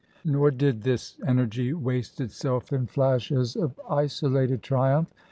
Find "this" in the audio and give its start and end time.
0.81-1.17